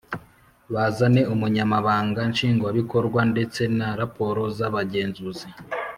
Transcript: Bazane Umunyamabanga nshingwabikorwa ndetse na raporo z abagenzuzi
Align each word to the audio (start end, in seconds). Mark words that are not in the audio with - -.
Bazane 0.73 1.21
Umunyamabanga 1.33 2.19
nshingwabikorwa 2.31 3.21
ndetse 3.31 3.61
na 3.77 3.89
raporo 4.01 4.41
z 4.57 4.59
abagenzuzi 4.67 5.47